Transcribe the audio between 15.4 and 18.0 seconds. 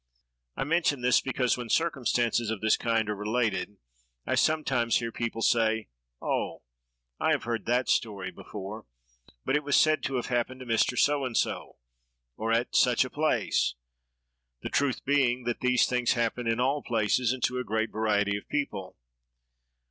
that these things happen in all places and to a great